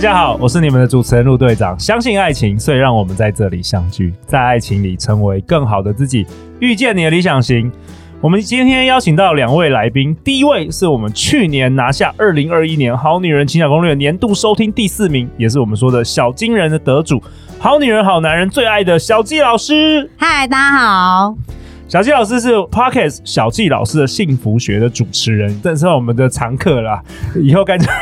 [0.00, 1.78] 家好，我是你们的主持人陆队长。
[1.78, 6.26] 相信爱情，所以让我们在这里相聚，在爱情里成为更好的自己，
[6.58, 7.70] 遇见你的理想型。
[8.22, 17.22] 我们今天邀请到两位来宾，第一位是我们去年拿下二零二一年《好女人情感攻略》年度收听第四名，也是我们说的小金人的得主，
[17.58, 20.10] 好女人好男人最爱的小纪老师。
[20.16, 21.36] 嗨，大家好。
[21.88, 27.02] 小纪老师是 Podcast 小纪老师的幸福学的主持人，这是我们的常客啦。
[27.34, 27.92] 以后干脆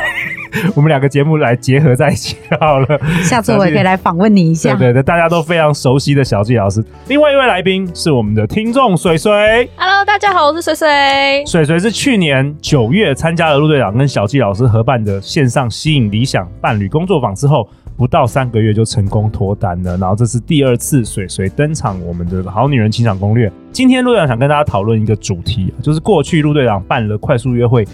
[0.74, 3.00] 我们两个节目来结合在一起 好了。
[3.22, 4.70] 下次我也可以来访问你一下。
[4.74, 6.84] 对对对，大家都非常熟悉的小纪老师。
[7.08, 9.68] 另外一位来宾是我们的听众水水。
[9.76, 11.46] Hello，大家好，我是水水。
[11.46, 17.68] 水水是去年九月参加了陆队长跟小纪老师合办的线上吸引理想伴侣工作坊之后。
[17.98, 23.50] 不到三个月就成功脱单了，然后这是第二次水水登场我们的好女人情场攻略。
[23.72, 27.84] 今天陆队长想跟大家讨论一个主题，就是过去陆队长办了快速约会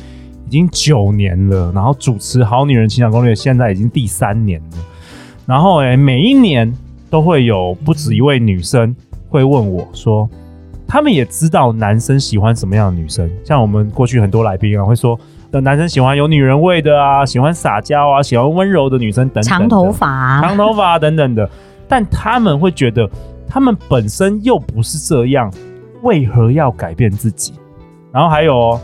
[0.47, 4.77] 已经九年了，然后主持好女人情场攻略现在已经第三年了，
[5.47, 6.73] 然后诶每一年
[7.11, 8.95] 都会有不止一位女生
[9.29, 10.29] 会问我说，
[10.87, 15.19] 他们也知道男生喜欢什么样的女生，像我们过去很多来宾啊会说。
[15.53, 21.49] 的男生喜欢有女人味的啊，喜欢撒娇啊，喜欢温柔的女生等等，长头发、啊、长头发等等的，
[21.87, 23.09] 但他们会觉得
[23.47, 25.49] 他们本身又不是这样，
[26.03, 27.53] 为何要改变自己？
[28.11, 28.81] 然后还有哦，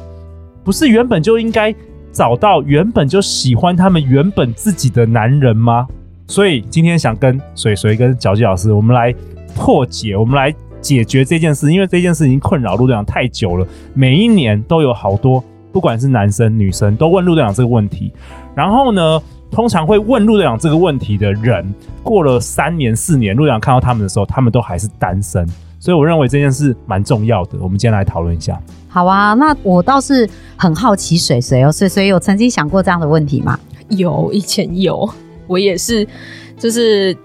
[0.70, 1.74] 不是原本就应该
[2.12, 5.84] 找到原本就喜欢他们原本自己的男人吗？
[6.28, 9.12] 所以今天想跟水水跟小纪老师，我们来
[9.52, 15.42] 破解，我们来解决这件事，因为这件事已经困扰陆队长太久了，每一年都有好多。
[15.72, 18.12] 不管是男生女生，都问陆队长这个问题。
[18.54, 21.66] 然后呢，通常会问陆队长这个问题的人，
[22.04, 25.44] 过了三年四年，陆队长看到他们的时候，他们都还是单身。
[25.80, 27.58] 所以我认为这件事蛮重要的。
[27.60, 28.56] 我们今天来讨论一下。
[28.88, 33.58] 好啊，那我倒是很好奇水水哦，水水有曾经想过这样的问题吗？
[33.88, 35.08] 有，以前有，
[35.48, 36.06] 我也是，
[36.56, 37.16] 就是。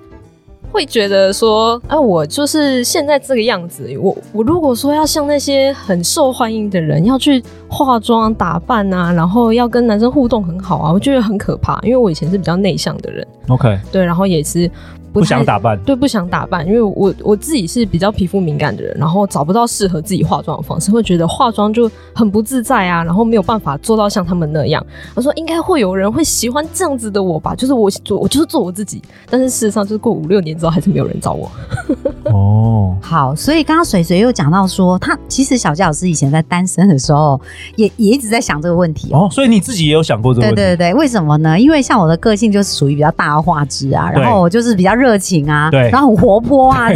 [0.72, 3.98] 会觉得说，啊，我就是现在这个样子。
[3.98, 11.80] 我我如果说要像那些很受欢迎的人，要去化妆打扮啊，然后要跟男生互动很好啊，我觉得很可怕。
[11.82, 13.26] 因为我以前是比较内向的人。
[13.48, 14.70] OK，对，然后也是。
[15.16, 24.86] 不，不想打扮，对，不想打扮，因为我我自己是比较皮肤敏感的人，然后找不到适合自己化妆的方式，会觉得化妆就很不自在啊，然后没有办法做到像他们那样。
[25.16, 31.50] 我说应该会有人会喜欢这样子的我吧，就是我做我就是做我自己，但是事实上就是过五六年之后还是没有人找我。
[32.34, 37.40] 哦，好，所以刚刚水水又讲到说，他其实小佳老师以前在单身的时候
[37.78, 40.62] 也也一直在想这个问题哦，所以你自己也有想过这个问题？
[40.62, 41.58] 对对对，为什么呢？
[41.58, 45.05] 因为像我的个性就是属于比较大而化之啊，然后我就是比较热。
[45.06, 46.90] 热情啊，对，然后很活泼啊，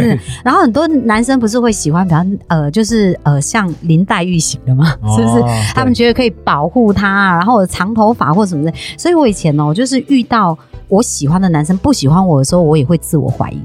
[0.44, 4.92] 然后很多男生不是会喜欢比较呃，就是呃，像林黛玉型的吗？
[5.00, 5.44] 哦、 是不是？
[5.72, 8.72] 他们觉得可以保护他，啊，然后长头发或什么的。
[8.98, 13.60] 所以我以前哦，就是遇到我喜欢的男生不喜欢我的时候，我也会自我怀疑，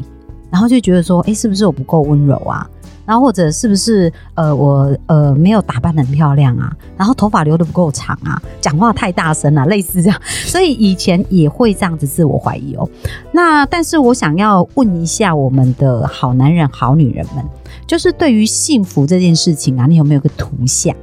[0.52, 2.70] 然后就觉得说，哎，是不是我不够温柔啊？
[3.06, 6.76] 然后或者是不是呃我呃没有打扮很漂亮啊？
[6.98, 8.42] 然后头发留的不够长啊？
[8.60, 9.66] 讲话太大声啊？
[9.66, 12.90] 类似这样， 所以以前也会这样子自我怀疑哦。
[13.32, 17.44] 那但是我想要问一下我们的好男人好女人们，
[17.86, 20.96] 就是对于幸福这件事情啊，你有没有个图像？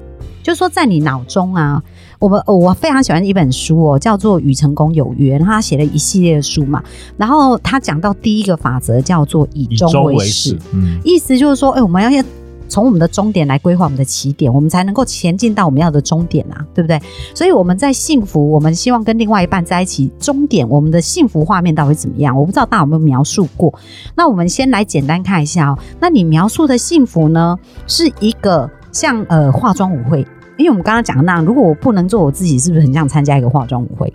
[0.42, 1.82] 就是说在你脑中啊。
[2.22, 6.80] 我们我非常喜欢一本书哦，叫做《与成功有约》，他写了一系列的书嘛。
[7.16, 12.22] 然后他讲到第一个法则叫做以终为始，嗯，意思就是说，哎、欸，我们要要
[12.68, 17.02] 从我们的终点来规划我们的起点，我们才能够前进到我们要的终点啊，对不对？
[17.34, 22.38] 所以我们在幸福，我们希望跟另外一半在一起，终点我们的幸福画面到底怎么样？
[22.38, 23.74] 我不知道大家有没有描述过。
[24.14, 25.78] 那我们先来简单看一下哦。
[25.98, 27.58] 那你描述的幸福呢，
[27.88, 30.24] 是一个像呃化妆舞会。
[30.62, 34.12] 因为我们刚刚讲的那样，如果我不能做我自己，是不是很像参加一个化妆舞会？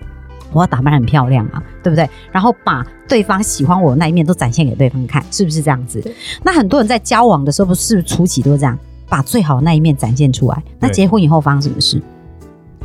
[0.53, 2.09] 我要打扮很漂亮啊，对不对？
[2.31, 6.01] 然后把对方喜欢我的那一面都展现给对方看，是不是这样子？
[6.41, 8.77] 那很多人在交往的时候，不是初期都是这样，
[9.09, 10.63] 把最好的那一面展现出来。
[10.79, 12.01] 那结婚以后发生什么事？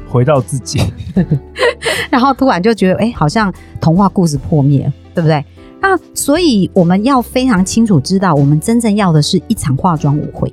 [0.08, 0.80] 回到自己，
[2.10, 3.50] 然后突然就觉得，哎，好像
[3.80, 5.42] 童话故事破灭了，对不对？
[5.80, 10.52] 那所以我们要非常清楚知道，我们真正要的是一场化妆舞会，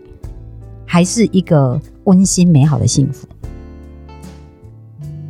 [0.92, 3.28] 还是一个温馨美好的幸福，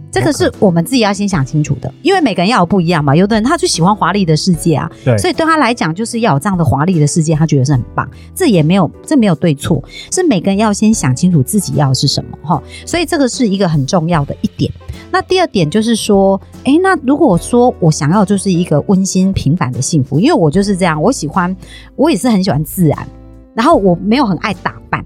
[0.10, 3.14] 这个是我们自己要先想清楚的，因为每个人要有不一样嘛。
[3.14, 8.10] 有的人他就喜欢华丽的世界啊，对，所以对他来讲就是要有这样的华丽的世界，他觉得是很棒。
[8.34, 9.84] 这也没有，这没有对错，
[10.14, 12.64] 是每个人要先想清楚自己要的是什么哈。
[12.86, 14.72] 所以这个是一个很重要的一点。
[15.12, 21.54] 那第二点就是说，诶，那如果说我想要就是一个温馨平凡的幸福，因为我就是这样，我喜欢，
[21.98, 22.98] 我也是很喜欢自然，
[23.54, 25.04] 然后我没有很爱打扮。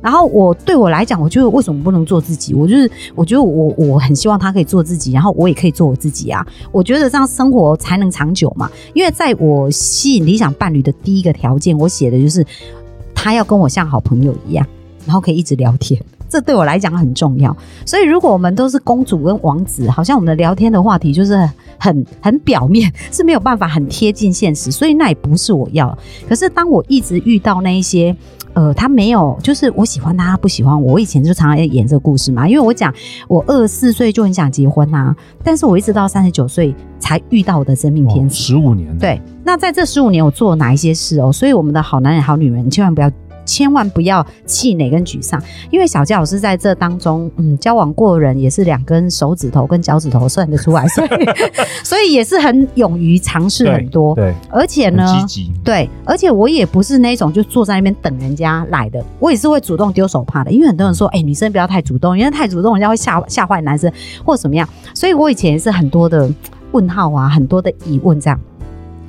[0.00, 2.54] 然后我对我来讲，我觉得为什么不能做自己？
[2.54, 6.46] 我就是我觉得我我很希望他可以做自己，然后我也可以做我自己啊！
[6.70, 8.70] 我觉得这样生活才能长久嘛。
[8.94, 12.46] 因为在我吸引理想伴侣的第一个条件，我写的就是
[13.14, 14.66] 他要跟我像好朋友一样，
[15.04, 16.00] 然后可以一直聊天。
[16.28, 17.56] 这对我来讲很重要。
[17.84, 24.70] 所以如果我们都是公主跟王子，好像我们的聊天的话题就是很很表面， 是没有办法很贴近现实。
[24.70, 25.96] 所以那也不是我要。
[26.28, 28.14] 可是当我一直遇到那一些。
[28.56, 30.94] 呃，他没有，就是我喜欢他，他不喜欢我。
[30.94, 32.90] 我以前就常常演这个故事嘛，因为我讲
[33.28, 35.14] 我二十四岁就很想结婚啊，
[35.44, 38.96] 但是我一直到三十九岁才遇到我的真命天子，十五年。
[38.96, 41.30] 对，那在这十五年我做了哪一些事哦？
[41.30, 43.12] 所以我们的好男人、好女人，千万不要。
[43.46, 45.40] 千万不要气馁跟沮丧，
[45.70, 51.08] 因为小杰老师在这当中，嗯，交往过的人也是两根手指头跟脚趾头算得出来，所以
[51.82, 63.90] 所以也是很勇于尝试很多，对，对，而且呢，积极，对，而且我也不是那种就坐在那边等人家来的，我也是会主动丢手帕的，因为很多人说，哎、欸，女生不要太主动，因为太主动人家会吓吓坏男生
[64.24, 66.28] 或怎么样，所以我以前也是很多的
[66.72, 68.38] 问号啊，很多的疑问这样。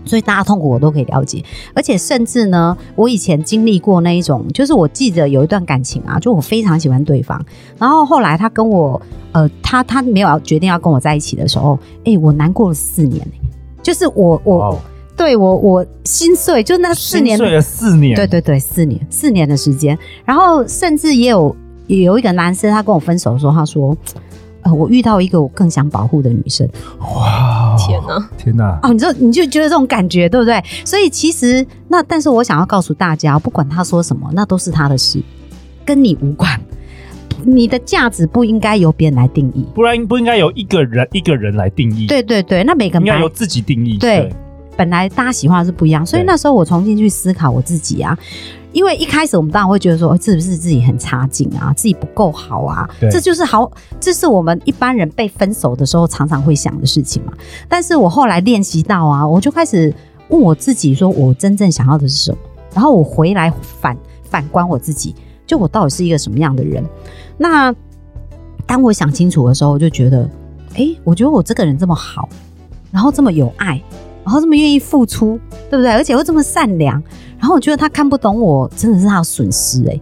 [0.07, 1.43] 所以大家痛苦我都可以了解，
[1.73, 7.39] 而且甚至呢，我以前经历过那一种，就是我记得有一段感情啊，就我非常喜欢对方，
[7.77, 9.01] 然后后来他跟我，
[9.33, 13.31] 呃，他他没有要决定要跟我在一起的时候，哎、欸，我难过了四年、欸，
[13.83, 14.77] 就是我我、wow.
[15.15, 21.55] 对我我心碎，就那四年，心碎了四年，对对对，四年四年的时间，然后甚至也有
[21.87, 23.95] 有一个男生他跟我分手的时候，他说。
[24.73, 26.67] 我遇到一个我更想保护的女生，
[26.99, 27.75] 哇！
[27.77, 28.79] 天哪，天哪！
[28.83, 30.63] 哦，你就你就觉得这种感觉对不对？
[30.83, 35.21] 所以其实那，但是我想要告诉大家，不管他说什么，那都是他的事，
[35.85, 36.59] 跟你无关。
[37.43, 42.07] 你的价值不应该由别人来定义，不然不应该由一个人一个人来定义。
[42.07, 43.97] 对对对，那每个人应该由自己定义。
[43.99, 44.33] 对，对
[44.75, 48.17] 本来大家喜欢的是不一样，所以那时候我重新去思考我自己啊。
[48.73, 52.87] 因为一开始我们当然会觉得说，是不是自己很差劲啊，自己不够好啊？
[52.99, 57.33] 这就是好，这是我们一般人被分手的时候常常会想的事情嘛。
[57.67, 59.93] 但是我后来练习到啊，我就开始
[60.29, 62.37] 问我自己，说我真正想要的是什么？
[62.73, 65.15] 然后我回来反反观我自己，
[65.47, 66.83] 就我到底是一个什么样的人？
[67.37, 67.73] 那
[68.65, 70.29] 当我想清楚的时候，我就觉得，
[70.75, 72.27] 哎，我觉得我这个人这么好，
[72.91, 73.81] 然后这么有爱。
[74.27, 75.39] 然后这么愿意付出，
[75.69, 75.89] 对不对？
[75.89, 77.01] 而且又这么善良，
[77.39, 79.97] 然后我觉得他看不懂我，真的是他的损失哎。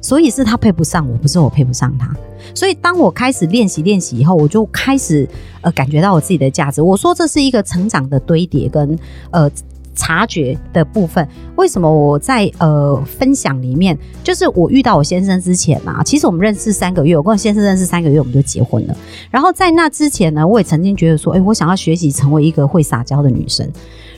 [0.00, 2.12] 所以是他配不上我，不是我配不上他。
[2.52, 5.28] 所以当我开始练习练习以后，我就开始
[5.60, 6.82] 呃感觉到我自己的价值。
[6.82, 8.98] 我说这是一个成长的堆叠跟
[9.30, 9.48] 呃。
[10.00, 18.96] 察觉的部分，为什么我在呃分享里面，就是我遇到我先生之前啊，其实我们认识三个月，我跟我先生认识三个月，我们就结婚了。
[19.30, 23.70] 然后在那之前呢，我也曾经觉得说，哎、我想要学习成为一个会撒娇的女生，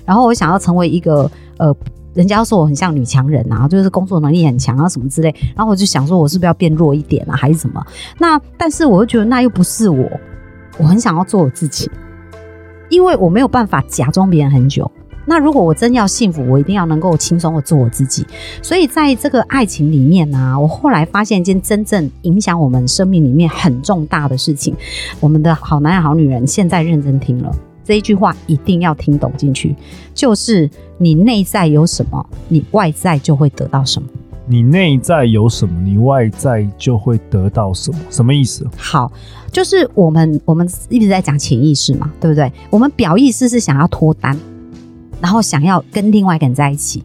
[0.04, 1.74] 然后我想要成为一个呃，
[2.14, 5.34] 人家说我很像女强人啊，就是工作能力很强啊什么之类。
[5.56, 7.84] 然后我就想说，我是不是要变弱一点啊，还是什么？
[8.18, 10.08] 那但是我又觉得那又不是我，
[10.78, 11.90] 我很想要做我自己，
[12.88, 14.88] 因为我没有办法假装别人很久。
[15.24, 18.26] 那如果我真要幸福，我一定要能够轻松的做我自己。
[18.60, 24.74] 所以在这个爱情里面呢、啊，我后来发现一件真正影响我们生命里面很重大的事情。
[25.20, 27.54] 我们的好男人、好女人，现在认真听了
[27.84, 29.74] 这一句话，一定要听懂进去，
[30.14, 30.68] 就是
[30.98, 34.08] 你内在有什么，你外在就会得到什么。
[34.44, 37.98] 你内在有什么，你外在就会得到什么。
[38.10, 38.66] 什么意思？
[38.76, 39.10] 好，
[39.52, 42.52] 就是我们我们一直在讲潜意识嘛，对不对？
[42.68, 44.36] 我们表意识是想要脱单。
[45.22, 47.04] 然后想要跟另外一个人在一起，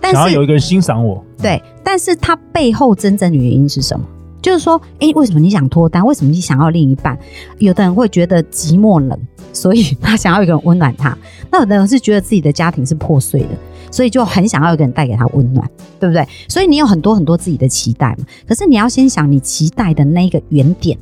[0.00, 4.06] 但是想要有一个人欣赏我，对，但是他背后真正的原因是什么？
[4.40, 6.04] 就是说，哎，为什么你想脱单？
[6.06, 7.18] 为什么你想要另一半？
[7.58, 9.18] 有的人会觉得寂寞冷，
[9.52, 11.16] 所以他想要一个人温暖他；
[11.50, 13.48] 那有的人是觉得自己的家庭是破碎的，
[13.90, 16.26] 所以就很想要一个人带给他温暖，对不对？
[16.48, 18.24] 所以你有很多很多自己的期待嘛。
[18.46, 20.96] 可是你要先想，你期待的那个原点，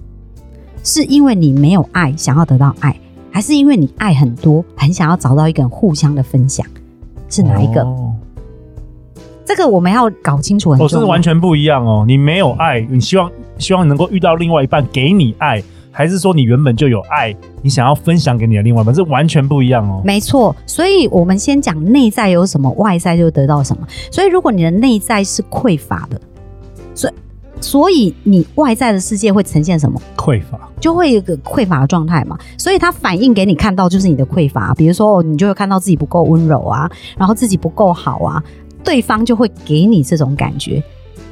[0.82, 2.98] 是因为你没有爱，想要得到爱。
[3.36, 6.66] 还是因为你爱很多，很想要找到一个人互相的分享，
[7.28, 7.82] 是哪一个？
[7.82, 8.14] 哦、
[9.44, 10.70] 这个我们要搞清楚。
[10.70, 12.02] 哦，这是完全不一样哦。
[12.08, 15.62] 你没有爱，你希望希望能够遇到另外一半给你爱，
[15.92, 20.00] 还是说你原本就有爱，你想要分享给你的另外一半，这完全不一样哦。
[20.02, 23.86] 没错，所以我们先讲内在有什么，外在就得到什么。
[24.10, 26.18] 所以如果你的内在是匮乏的，
[26.94, 27.12] 所以
[27.60, 30.00] 所以你外在的世界会呈现什么？
[30.16, 32.38] 匮乏，就会有一个匮乏的状态嘛。
[32.58, 38.42] 所以它反映给你看到就是你的匮乏，比如说你就会看到自己不够温柔啊，然后自己不够好啊，
[38.84, 40.82] 对方就会给你这种感觉。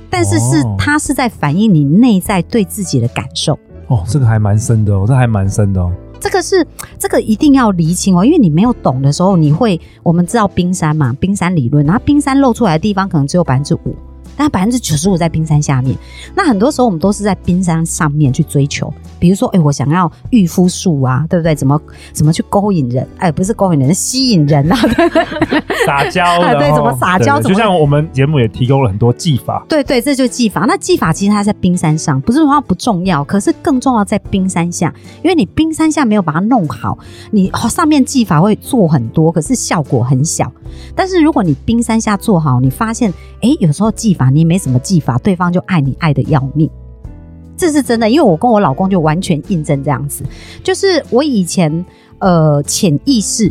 [0.09, 3.59] 但是是它是在反映你内在对自己的感受。
[3.89, 5.93] 哦，这个还蛮深的哦，这还蛮深的哦。
[6.21, 6.67] 这个是
[6.99, 13.95] 这个一定要厘清哦，因为你没有懂的时候，你会我们知道冰山嘛，冰山理论，然后冰山露出来的地方可能只有百分之五。
[14.37, 15.97] 但百分之九十五在冰山下面，
[16.35, 21.55] 那很多时候我们都是在冰山上面去追求，比如说，哎、欸，我想要御夫术啊，对不对？
[21.55, 21.81] 怎么
[22.13, 23.07] 怎么去勾引人？
[23.19, 24.77] 哎、欸，不是勾引人，是吸引人啊，
[25.87, 27.41] 撒娇、啊，对，怎么撒娇？
[27.41, 30.65] 就像我们节目也提供了很多技法，对对，这就是技法。
[30.67, 36.99] 那技法其实它在冰山上，不是说它不重要，可是更重要在冰山下，因为你冰山下没有把它弄好，
[37.31, 40.51] 你上面技法会做很多，可是效果很小。
[40.97, 43.11] 但是如果你冰山下做好，你发现，
[43.41, 44.24] 哎、欸，有时候技法。
[44.31, 46.71] 你没什么技法，对方就爱你爱的要命，
[47.57, 48.09] 这是真的。
[48.09, 50.25] 因为我跟我老公就完全印证这样子，
[50.63, 51.85] 就是我以前
[52.19, 53.51] 呃潜意识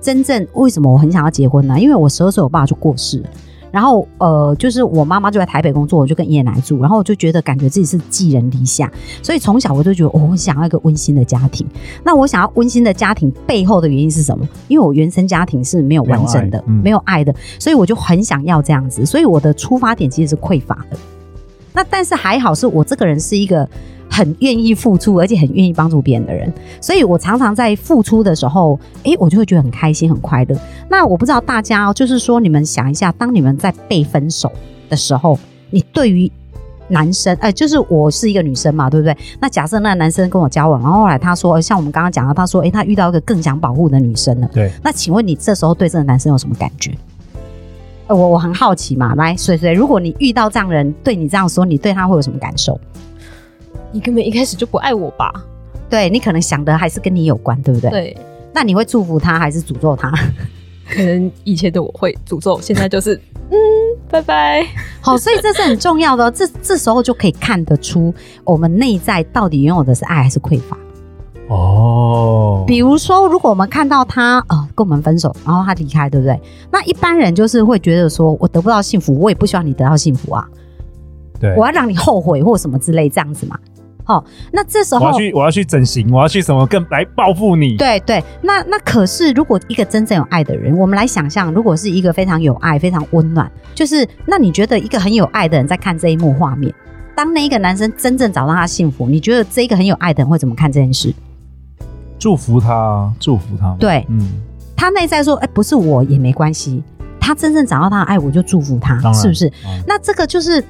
[0.00, 1.78] 真正为什么我很想要结婚呢？
[1.78, 3.30] 因为我十二岁我爸就过世了，
[3.74, 8.88] 然后呃就是我妈妈就在台北工作，我就跟爷爷奶奶住，然后我就觉得感觉自己是寄人篱下，
[9.20, 11.66] 所以从小我就觉得我想要一个温馨的家庭。
[12.04, 14.48] 那我想要温馨的家庭背后的原因是什么？
[14.68, 19.04] 因为我原生家庭是没有完整的，没有爱，嗯，没有爱的，所以我就很想要这样子。
[19.04, 20.96] 所以我的出发点其实是匮乏的。
[21.74, 23.68] 那但是还好，是我这个人是一个。
[24.10, 30.56] 很愿意付出，而且很愿意帮助别人的人，所以我常常在付出的时候，哎、欸，我就会觉得很开心、很快乐。
[30.88, 34.52] 那我不知道大家哦，就是说，你们想一下，当你们在被分手
[34.88, 35.36] 的时候，
[35.70, 36.30] 你对于
[36.86, 39.16] 男生，哎、就是我是一个女生嘛，对不对？
[39.40, 44.48] 那假设那男生跟我交往，然后后来他说，像我们刚刚讲的，他说，哎、欸，他遇到一个更想保护的女生了。
[44.52, 44.70] 对。
[44.84, 46.96] 那请问你这时候对这个男生有什么感觉？
[48.08, 52.78] 我我很好奇嘛，来，水水，如果你遇到这样的人对你这样说，你对他会有什么感受？
[53.92, 55.32] 你根本一开始就不爱我吧？
[55.88, 57.90] 对，你可能想的还是跟你有关，对不对？
[57.90, 58.16] 对。
[58.52, 60.12] 那你会祝福他还是诅咒他？
[60.88, 63.14] 可能以前的我会诅咒，现在就是
[63.50, 63.56] 嗯，
[64.10, 64.66] 拜拜。
[65.00, 68.12] 好，所以这是很重要的，这这时候就可以看得出
[68.44, 70.76] 我们内在到底拥有的是爱还是匮乏。
[71.48, 72.64] 哦。
[72.66, 76.40] 比如说，如果我们看到他呃跟我们分手，然后他离开，对不对？
[76.70, 80.46] 那一般人就是会觉得说，我得不到幸福，我也不希望你得到幸福啊。
[81.40, 81.54] 对。
[81.56, 83.58] 我要让你后悔或什么之类这样子嘛。
[84.06, 87.74] 好、哦，那这时候我要去，我要去整形，我要去什么更来报复你？
[87.78, 96.70] 对对，那那可是，如果一个真正有爱的人，我们来想象，如果是一个非常有爱、非常温暖，就是那你觉得一个很有爱的人在看这一幕画面，
[97.16, 101.10] 当那一个男生真正找到他幸福，你觉得这一个很有爱的人会怎么看这件事？
[102.24, 103.76] 祝福他，祝福他。
[103.78, 104.26] 对，嗯，
[104.74, 106.82] 他内在说，哎、欸，不是我也没关系，
[107.20, 109.46] 他真正找到他的爱，我就祝福他，是不是？
[109.66, 110.64] 嗯、那这个就是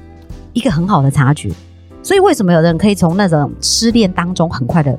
[0.52, 1.52] 一个很好的察觉。
[2.02, 4.98] 所以，为什么有的人可以从那种失恋当中很快的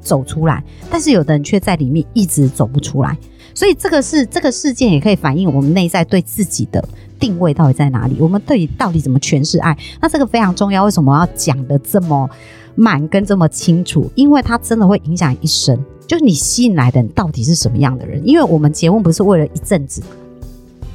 [0.00, 3.18] 走出来，但是有的人却在里面一直走不出来？
[3.52, 8.16] 所以，这个是这个事件也可以反映我们内在对自己的定位到底在哪里？
[8.20, 9.76] 我们对于到底怎么诠释爱？
[10.00, 10.84] 那这个非常重要。
[10.84, 12.30] 为什么要讲的这么
[12.76, 14.08] 满跟这么清楚？
[14.14, 15.76] 因为它真的会影响一生。
[16.06, 18.20] 就是你吸引来的人到底是什么样的人？
[18.26, 20.02] 因为我们结婚不是为了一阵子。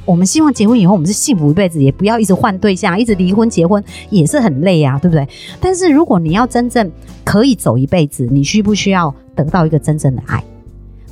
[0.04, 5.28] 我们希望结婚以后我们是幸福一辈子，也不要一直换对象，一直离婚结婚也是很累啊，对不对？
[5.60, 6.90] 但是如果你要真正
[7.24, 10.42] 可以走一辈子，你需不需要得到一个真正的爱？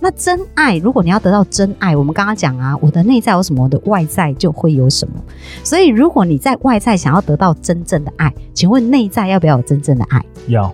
[0.01, 5.15] 那真爱，如果你要得到真爱，我们刚刚讲啊，我的内在有什么，我的外在就会有什么。
[5.63, 10.25] 所以如果你在外在想要得到真正的爱，请问内在要不要有真正的爱？
[10.49, 10.73] 要。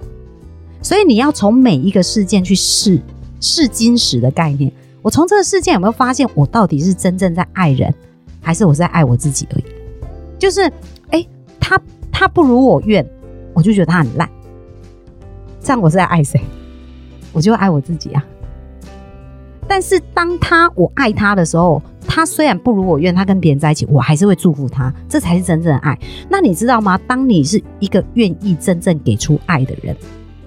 [0.81, 2.99] 所以你要从每一个事件去试
[3.41, 4.71] 试金石的概念。
[5.03, 7.95] 我从这个事件有没有发现，我到底是真正在爱人？
[8.41, 9.65] 还是我在爱我自己而已，
[10.39, 10.71] 就是，
[11.11, 11.27] 哎、
[11.59, 11.81] 他
[12.13, 13.05] 他不如我愿，
[13.53, 14.31] 我就觉得他很烂，
[15.61, 16.41] 这样我是在爱谁？
[17.35, 18.25] 我就爱我自己啊。
[19.67, 25.99] 但是当他我爱他的时候，他虽然不如我愿，他跟别人在一起，我还是会祝福他，这才是真正的爱。
[26.31, 26.97] 那你知道吗？
[27.09, 29.97] 当你是一个愿意真正给出爱的人，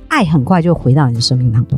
[0.07, 1.77] 爱很快就回到你的生命当中，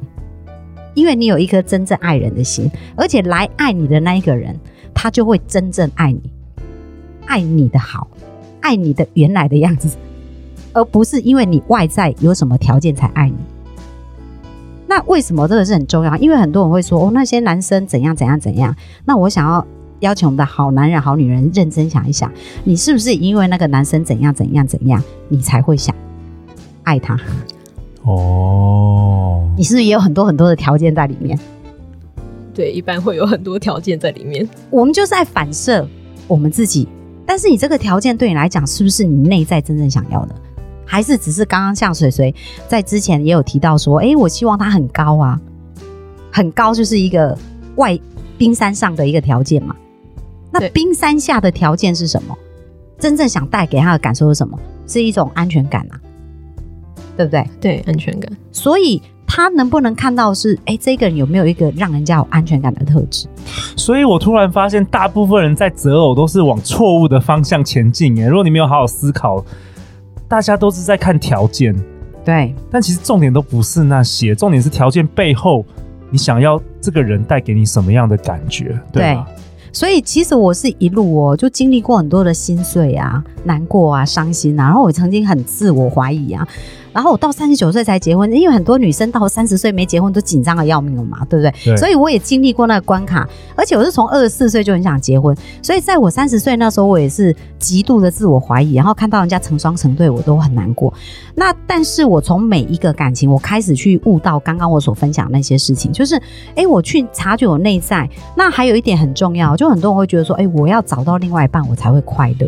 [0.93, 4.59] 因为你有一颗真正爱人的心，而且来爱你的那一个人。
[4.93, 6.21] 他就会真正爱你，
[7.25, 8.09] 爱你的好，
[8.59, 9.95] 爱你的原来的样子，
[10.73, 13.35] 而不是因为你外在有什么条件才爱你。
[14.85, 16.17] 那为什么这个是很重要？
[16.17, 18.75] 因为很多人会说，哦，那些男生怎样怎样怎样。
[19.05, 19.65] 那我想要
[20.01, 22.29] 邀请我们的好男人、好女人认真想一想，
[22.65, 25.95] 你是不是因为那个男生怎样怎样怎样，你才会想
[26.83, 27.17] 爱他？
[28.03, 31.37] 哦，你是不是也有很多很多的条件在里面？
[32.53, 34.47] 对，一般会有很多条件在里面。
[34.69, 35.87] 我们就是在反射
[36.27, 36.87] 我们自己，
[37.25, 40.35] 但是你这个条件对你来讲，是不是你内在真正想要的？
[40.85, 42.35] 还是只是刚刚像水水
[42.67, 45.39] 在之前也有提到说，哎、欸，我希望他很高啊，
[46.31, 47.37] 很高就是一个
[47.77, 47.97] 外
[48.37, 49.75] 冰山上的一个条件嘛。
[50.51, 52.37] 那冰山下的条件是什么？
[52.99, 54.59] 真正想带给他的感受是什么？
[54.85, 55.95] 是一种安全感啊，
[57.15, 57.45] 对不对？
[57.59, 58.31] 对，安全感。
[58.51, 63.27] 所以他能不能看到是，哎，这个人有没有一个让人家有安全感的特质？
[63.77, 68.21] 所以我突然发现，大部分人在择偶都是往错误的方向前进。
[68.21, 69.43] 哎，如果你没有好好思考，
[70.27, 71.75] 大家都是在看条件。
[72.23, 75.65] 对，但其实重点都不是那些，重点是条件背后，
[76.11, 78.77] 你想要这个人带给你什么样的感觉？
[78.91, 79.25] 对吧？
[79.27, 79.41] 对。
[79.73, 86.45] 所以其实我是一路哦，就经历过很多的心碎啊、难过啊、伤心啊，然后我曾经很自我怀疑啊。
[86.93, 91.53] 然后我到三十九岁才结婚，因为很多女生到三十岁没结婚都紧张的要命了嘛，对不对？
[91.63, 91.77] 对。
[91.77, 100.93] 所以我也经历过那个关卡，而且我是从二十四岁就很想结婚，所以在我三十岁那时候，我也是极度的自我怀疑，然后看到人家成双成对，我都很难过。
[101.35, 106.21] 那但是我从每一个感情，我开始去悟到刚刚我所分享的那些事情，就是
[106.55, 108.09] 哎，我去察觉我内在。
[108.35, 112.47] 那还有一点很重要，就很多人会觉得说，哎，我要找到另外一半，我才会快乐，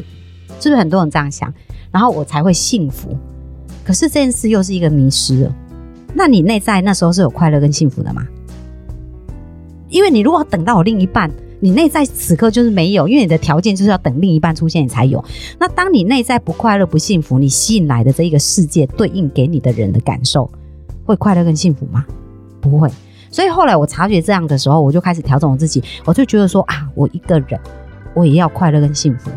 [0.59, 1.53] 是不是很多人这样想？
[1.91, 3.15] 然后我才会幸福。
[3.83, 5.55] 可是这件事又是一个迷失了。
[6.13, 8.25] 那你内在那时候是有快乐跟幸福的吗？
[9.89, 15.23] 因为你如果等到我另一半，你内在此刻就是没有，因为你的条件就是要等另一半出现你才有。
[15.59, 20.49] 那当你内在不快乐、不幸福，你吸引来的这一个世界对应给你的人的感受，
[21.05, 22.05] 会快乐跟幸福吗？
[22.59, 22.89] 不会。
[23.29, 27.59] 所以后来我察觉这样的时候，我就开始调整我自己，我就觉得说啊，我一个人
[28.13, 29.31] 我也要快乐跟幸福，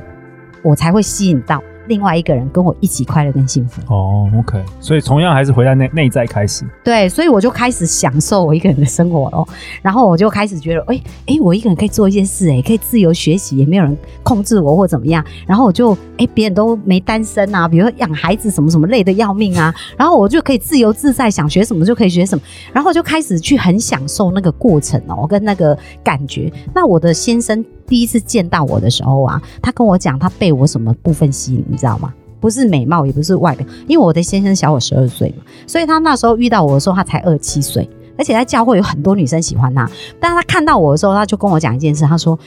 [0.62, 1.62] 我才会吸引到。
[1.88, 6.64] 另外一个人跟我一起快乐跟幸福哦，OK，所以同样还是回到内内在开始。
[6.84, 9.48] 对，所以我就开始享受我一个人的生活咯。
[9.82, 15.24] 然后我就开始觉得，哎、欸、哎、欸，我一个人可以做一些事，哎，可以自由学习，也没有人控制我或怎么样。
[15.46, 22.42] 然后我就，哎、欸，别人都没单身啊，比如说养孩子什么什么累得要命啊，然后我就可以自由自在，想学什么就可以学什么。
[22.72, 26.52] 然后就开始去很享受那个过程哦，跟那个感觉。
[26.74, 27.64] 那我的先生。
[27.86, 32.12] 第一次见到我的时候啊，他跟我讲他被我什么部分吸引，你知道吗？
[32.38, 37.88] 不是美貌，也不是外表，因为我的先生小我十二岁嘛，所以他那时候遇到我的时候，他才二七岁，
[38.18, 39.88] 而且在教会有很多女生喜欢他。
[40.20, 42.38] 但是他看到我的时候，他就跟我讲一件事，他说：“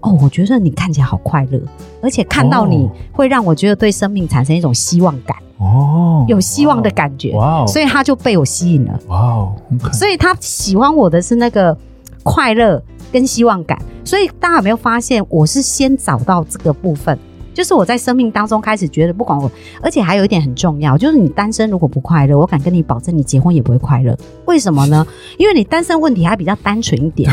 [0.00, 1.58] 哦，我觉得你看起来好快乐，
[2.02, 9.56] 而且看到你会让我觉得对生命产生一种希望感哦，有希望的感觉哇，所以他就被我吸引了哇哦，
[9.92, 11.76] 所以他喜欢我的是那个
[12.22, 12.80] 快乐。”
[13.12, 17.18] 跟希望感，所以大家有没有发现，我是先找到这个部分，
[17.54, 19.50] 就是我在生命当中开始觉得，不管我，
[19.82, 24.16] 而且还有一点很重要，就是你单身如果不快乐，我敢跟你保证，你结婚也不会快乐。
[24.44, 25.06] 为什么呢？
[25.38, 27.30] 因为你单身问题还比较单纯一点。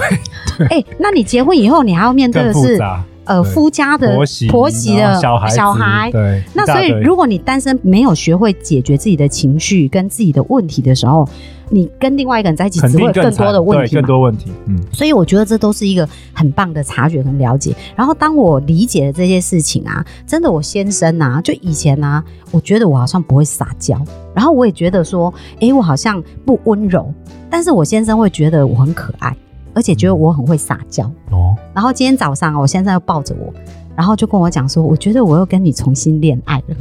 [0.69, 2.79] 哎、欸，那你结婚以后，你还要面对的是
[3.25, 6.09] 呃夫家的婆媳、婆媳的小孩、小孩。
[6.11, 11.27] 对，那所以如果你单身没有学会解决自己的情绪跟自己的问题的时候，
[11.69, 14.51] 你跟另外一个人在一起，只会有更多的问题，更多问题。
[14.65, 17.75] 嗯，所以我觉得这都是一个很棒的察觉跟了解。
[17.95, 23.99] 然后当我理解了这些事情啊，真的，我先生啊，就以前啊，我觉得我好像不会撒娇，
[24.33, 27.11] 然后我也觉得说，哎，我好像不温柔，
[27.49, 29.35] 但是我先生会觉得我很可爱，
[29.73, 31.03] 而且觉得我很会撒娇。
[31.31, 33.53] 哦，然后今天早上我先生又抱着我，
[33.95, 36.75] 然后就跟我讲说，我觉得我又跟你重新恋爱了。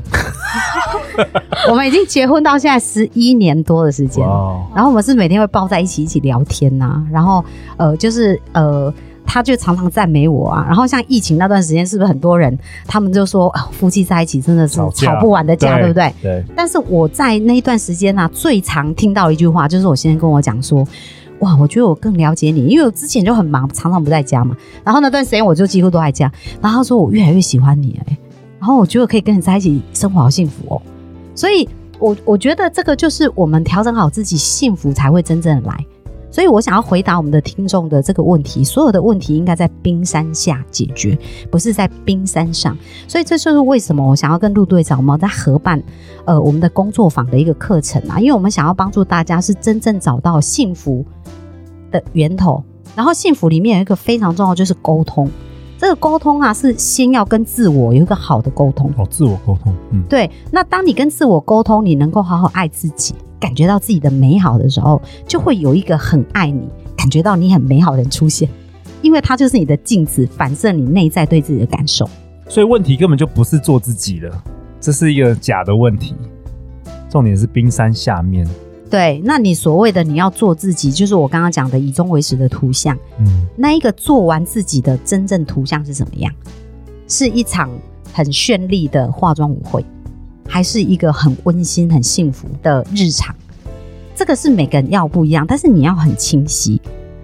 [1.70, 4.27] 我们已经结婚到现在十一年多的时间.
[4.74, 7.44] 然后我们是每天会抱在一起一起聊天呐、啊，然后
[7.77, 8.92] 呃就是呃
[9.27, 16.12] 他就常常赞美我啊，然后像疫情那段时间，是不是很多人他们就说、呃、夫妻在一起真的是吵不完的架，对不对？
[16.22, 16.44] 对。
[16.55, 20.87] 但是我在那一段时间呢、啊，最常听到一句话就是我先生跟我讲说，
[21.38, 28.18] 哇，我觉得我更了解你，因为我之前就很忙，常常不在家嘛，然后那段时间我就几乎都在家，然后他说我越来越喜欢你哎，
[28.61, 30.83] 然后我觉得可以跟你在一起生活好幸福哦。
[31.34, 31.68] 所以
[31.98, 35.86] 我，我觉得这个就是我们调整好自己，幸福才会真正的来。
[36.30, 41.16] 所以我想要回答我们的听众的这个问题：所有的问题应该在冰山下解决，
[41.48, 42.76] 不是在冰山上。
[43.06, 45.80] 所以这就是为什么我想要跟陆队长我们在合办
[46.24, 51.04] 呃我们的工作坊的一个课程啊，因为我们想要帮助大家是真正找到幸福
[51.92, 52.64] 的源头。
[52.96, 55.30] 然后幸福里面有一个非常重要，就是沟通。
[55.84, 59.06] 这个沟通啊，是先要跟自我有一个好的沟通哦。
[59.10, 60.30] 自我沟通，嗯，对。
[60.50, 66.66] 那当你跟自我沟通，你能够好好爱自己，感觉到自己的美好的时候，就会有一个很爱你、
[66.96, 68.48] 感觉到你很美好的人出现，
[69.02, 72.08] 因为他就是你的镜子，反射你内在对自己的感受。
[72.48, 74.42] 所以问题根本就不是做自己了，
[74.80, 76.14] 这是一个假的问题。
[77.10, 78.48] 重点是冰山下面。
[78.90, 82.96] 对，那你所谓的你要做自己，就是我刚刚讲的以终为始的图像。
[83.18, 86.32] 嗯，那一个做完自己的真正图像是什么样？
[87.08, 87.70] 是一场
[88.12, 89.84] 很绚丽的化妆舞会，
[90.46, 93.34] 还是一个很温馨、很幸福的日常？
[94.14, 96.80] 这个是每个人要不一样，但是你要很清晰，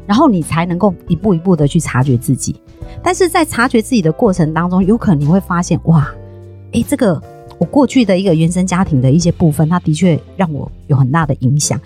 [0.06, 2.56] 然后你才能够一步一步的去察觉自己。
[3.02, 6.10] 但是在察觉自己的过程当中，有可能你会发现，哇，
[6.72, 7.22] 诶，这个
[7.60, 11.78] 我过去的一个原生家庭的一些部分，它的确让我有很大的影响，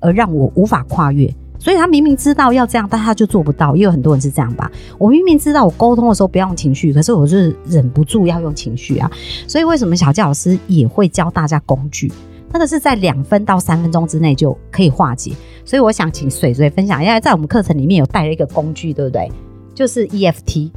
[0.00, 1.32] 而让我无法跨越。
[1.60, 3.74] 所以他明明知道要这样，但他就做不到。
[3.74, 4.70] 也有很多人是这样吧。
[4.96, 9.10] 我明明知道我沟通的时候不要用情绪，可是我就是忍不住要用情绪啊。
[9.46, 12.10] 所以为什么小教老师也会教大家工具？
[12.52, 15.32] 那个是在两分到三分钟之内就可以化解。
[15.64, 19.30] 所以我想请水水分享，一下在我们课程里面有带了一个工具，对不对？
[19.74, 20.70] 就是 EFT。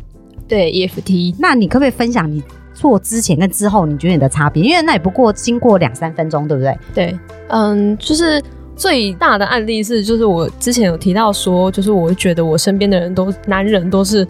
[0.47, 1.35] 对 EFT。
[1.37, 2.41] 那你可不可以分享你
[2.73, 4.63] 做之前跟之后你觉得你的差别？
[4.63, 6.77] 因为那也不过经过两三分钟，对不对？
[6.93, 8.41] 对，嗯，就是。
[8.73, 14.27] 最大的案例是，就是我之前有提到说，就是我觉得我身边的人都男人都是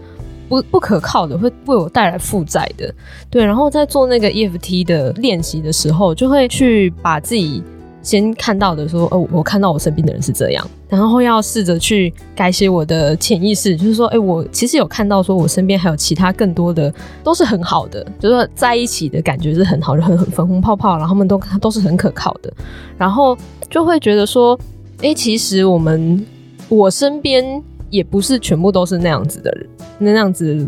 [0.49, 2.93] 不不可靠的，会为我带来负债的。
[3.29, 7.63] 对，然后在做那个 EFT 的练习的时候，就会去把自己。
[8.01, 22.51] 先看到的说，哦，我看到我身边的人是这样，然后要试着去改写我的潜意识，就是说，哎，我其实有看到，说我身边还有其他更多的都是很好的，就是在一起的感觉是很好，就很很粉红泡泡，然后他们都都是很可靠的，
[22.97, 23.37] 然后
[23.69, 24.59] 就会觉得说，
[25.01, 26.25] 哎，其实我们
[26.69, 29.67] 我身边也不是全部都是那样子的人，
[29.99, 30.67] 那样子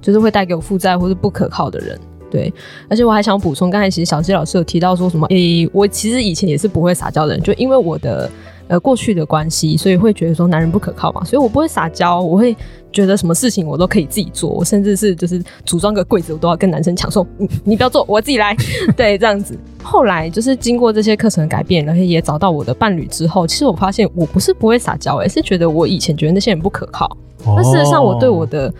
[0.00, 1.98] 就是会带给我负债或是不可靠的人。
[2.32, 2.50] 对，
[2.88, 5.26] 而且我还想补充，刚才其实小鸡老师有提到说什么？
[5.26, 8.30] 诶、欸，我其实以前也是不会撒娇的人，就因为我的
[8.68, 12.56] 呃过去的关系，所以会觉得说男人不可靠嘛，所以我不会撒娇，我会
[12.90, 18.56] 觉得什么事情我都可以自己做，我甚至是就是组装个柜子，我都要跟男生抢说，你你不要做，我自己来。
[18.96, 19.54] 对，这样子。
[19.82, 27.14] 后来就是经过这些课程的改变，然后也找到我的伴侣之后， 其实我发现我不是不会撒娇，而是觉得我以前觉得那些人不可靠，
[27.44, 28.72] 那、哦、事实上我对我的。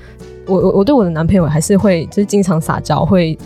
[0.46, 3.38] 我我我对我的男朋友还是会就是经常撒娇，会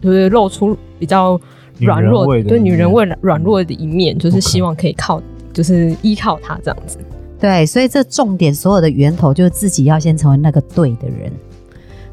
[0.00, 1.40] 就是露出比较
[1.78, 6.98] 软弱，对女人味软弱的一面，就是希望可以靠，就是依靠他这样子。
[7.40, 11.32] 对，所以这重点所有的源头就是自己要先成为那个对的人。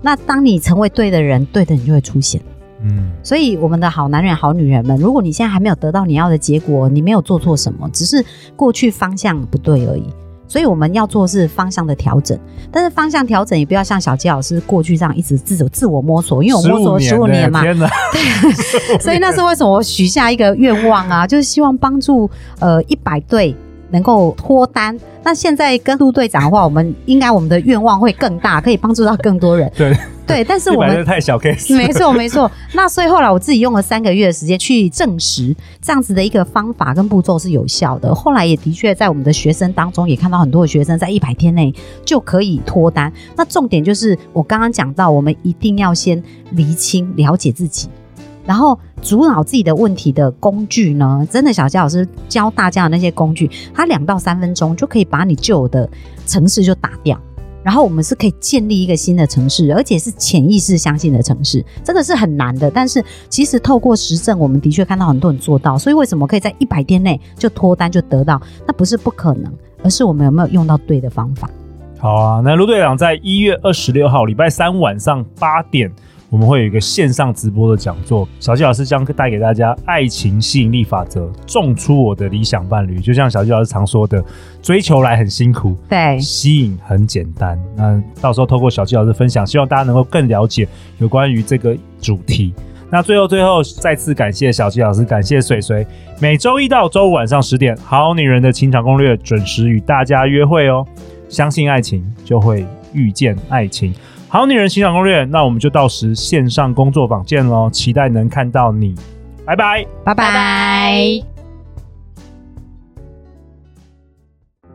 [0.01, 2.41] 那当你成为对的人，对的人就会出现。
[2.81, 8.25] 嗯，所以我们的好男人、好女人们，如果你现在还没有得到你要的结果，你没有做错什么，只是
[8.55, 10.03] 过去方向不对而已。
[10.49, 12.37] 所以我们要做的是方向的调整，
[12.71, 17.61] 但是方向调整也不要像小杰老师过去这样一直自自我摸索，因为我摸索了十五年嘛，
[18.11, 23.55] 对，所以那是为什么我许下一个愿望啊， 就是希望帮助呃一百对
[23.91, 24.99] 能够脱单。
[25.23, 29.71] 那现在跟陆队长的话，我们应该我们的愿望会更大，可以帮助到更多人。
[29.77, 29.95] 对。
[30.29, 32.49] 对， 但是我们太小 case，没错没错。
[32.73, 38.13] 那所以后来我自己用了三个月的时间去证实这样子的一个方法跟步骤是有效的。
[38.13, 41.73] 后来也的确在我们的学生当中也看到很多的学生在一百天内
[42.05, 43.11] 就可以脱单。
[43.35, 47.89] 那重点就是我刚刚讲到，我们一定要先厘清了解自己，
[48.45, 55.89] 然后阻挠自己的问题的工具呢，真的小杰老师教大家的那些工具，它两到三分钟就可以把你旧的
[56.27, 57.19] 城市就打掉。
[57.63, 62.71] 然后我们是可以建立一个新的城市，而且是潜意识相信的城市，这个是很难的。
[62.71, 65.77] 但是其实透过实证，我们的确看到很多人做到。
[65.77, 68.41] 所以为什么可以在一百天内就脱单就得到？
[68.65, 71.49] 那不是不可能，而是我们有没有用到对的方法。
[71.97, 75.91] 好啊，那陆队长在一月二十六号礼拜三晚上八点。
[76.29, 82.99] 我们会有一个线上直播的讲座，小纪老师将带给大家爱情吸引力法则，种出我的理想伴侣。
[82.99, 84.23] 就像小纪老师常说的，
[84.61, 87.59] 追求来很辛苦，对，吸引很简单。
[87.75, 90.67] 那到时候透过小纪老师分享，希望大家能够更了解
[90.99, 92.53] 有关于这个主题。
[92.91, 95.85] 那最后最后再次感谢小纪老师，感谢水水，
[96.19, 100.85] 每周一到周五晚上十点，好女人的情场攻略准时与大家约会哦。
[101.27, 103.93] 相信爱情，就会遇见爱情。
[104.31, 108.93] 好女人情场攻略，那我们就到时线上工作坊见喽，期待能看到你，
[109.43, 111.23] 拜拜，拜拜。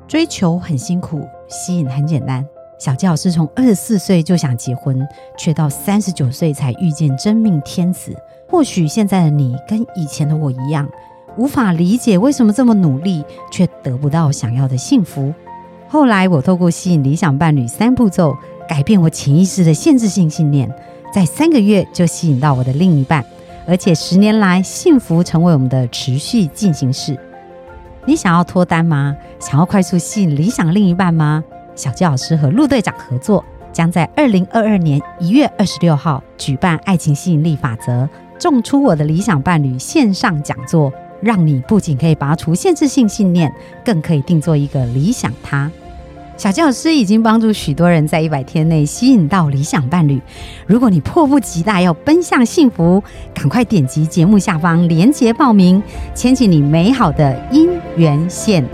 [0.09, 2.45] 追求很辛苦，吸引很简单。
[2.81, 5.07] 小纪老师从二十四岁就想结婚，
[5.39, 8.13] 却到三十九岁才遇见真命天子。
[8.49, 10.89] 或许现在的你跟以前的我一样，
[11.37, 15.33] 无法理解为什么这么努力却得不到想要的幸福。
[15.89, 18.37] 后来我透过吸引理想伴侣三步骤。
[18.69, 20.71] 改变我潜意识的限制性信念，
[21.13, 23.25] 在三个月就吸引到我的另一半，
[23.67, 27.19] 而且十年来幸福成为我们的持续进行式。
[28.07, 29.17] 你想要脱单吗？
[29.41, 31.43] 想要快速吸引理想另一半吗？
[31.75, 43.53] 小纪老师和陆队长合作，将在二零二二年一月二十六号举办爱情吸引力法则，种出我的理想伴侣线上讲座，让你不仅可以拔除限制性信念，
[43.85, 45.71] 更可以定做一个理想他。
[46.37, 50.21] 小教师已经帮助许多人在一百天内吸引到理想伴侣。
[50.67, 55.83] 如果你迫不及待要奔向幸福，赶快点击节目下方链接报名，
[56.15, 58.65] 牵起你美好的姻缘线。